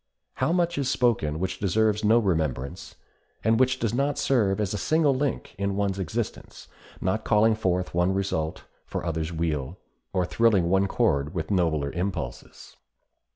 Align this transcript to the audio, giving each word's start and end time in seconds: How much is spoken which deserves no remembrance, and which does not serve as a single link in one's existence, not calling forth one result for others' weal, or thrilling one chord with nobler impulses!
How 0.37 0.51
much 0.51 0.79
is 0.79 0.89
spoken 0.89 1.37
which 1.37 1.59
deserves 1.59 2.03
no 2.03 2.17
remembrance, 2.17 2.95
and 3.43 3.59
which 3.59 3.77
does 3.77 3.93
not 3.93 4.17
serve 4.17 4.59
as 4.59 4.73
a 4.73 4.77
single 4.79 5.13
link 5.13 5.53
in 5.59 5.75
one's 5.75 5.99
existence, 5.99 6.67
not 6.99 7.23
calling 7.23 7.53
forth 7.53 7.93
one 7.93 8.11
result 8.11 8.63
for 8.83 9.05
others' 9.05 9.31
weal, 9.31 9.77
or 10.11 10.25
thrilling 10.25 10.71
one 10.71 10.87
chord 10.87 11.35
with 11.35 11.51
nobler 11.51 11.91
impulses! 11.91 12.77